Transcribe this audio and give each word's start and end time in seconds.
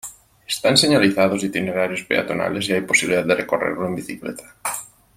Están 0.47 0.75
señalizados 0.77 1.43
itinerarios 1.43 2.01
peatonales 2.01 2.67
y 2.69 2.73
hay 2.73 2.81
posibilidad 2.81 3.23
de 3.23 3.35
recorrerlo 3.35 3.85
en 3.85 3.93
bicicleta. 3.93 4.55